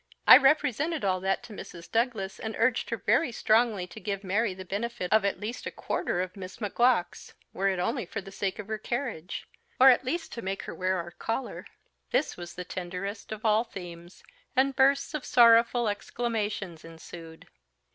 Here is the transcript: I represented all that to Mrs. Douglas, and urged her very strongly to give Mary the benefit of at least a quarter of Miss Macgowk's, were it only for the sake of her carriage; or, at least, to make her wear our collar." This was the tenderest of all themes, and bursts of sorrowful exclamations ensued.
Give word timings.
I 0.25 0.35
represented 0.35 1.05
all 1.05 1.19
that 1.19 1.43
to 1.43 1.53
Mrs. 1.53 1.91
Douglas, 1.91 2.39
and 2.39 2.55
urged 2.57 2.89
her 2.89 2.97
very 2.97 3.31
strongly 3.31 3.85
to 3.85 3.99
give 3.99 4.23
Mary 4.23 4.55
the 4.55 4.65
benefit 4.65 5.13
of 5.13 5.23
at 5.23 5.39
least 5.39 5.67
a 5.67 5.71
quarter 5.71 6.21
of 6.21 6.35
Miss 6.35 6.59
Macgowk's, 6.59 7.35
were 7.53 7.69
it 7.69 7.77
only 7.77 8.07
for 8.07 8.19
the 8.19 8.31
sake 8.31 8.57
of 8.57 8.67
her 8.67 8.79
carriage; 8.79 9.47
or, 9.79 9.91
at 9.91 10.03
least, 10.03 10.31
to 10.33 10.41
make 10.41 10.63
her 10.63 10.73
wear 10.73 10.97
our 10.97 11.11
collar." 11.11 11.67
This 12.09 12.35
was 12.35 12.55
the 12.55 12.65
tenderest 12.65 13.31
of 13.31 13.45
all 13.45 13.63
themes, 13.63 14.23
and 14.55 14.75
bursts 14.75 15.13
of 15.13 15.23
sorrowful 15.23 15.87
exclamations 15.87 16.83
ensued. 16.83 17.45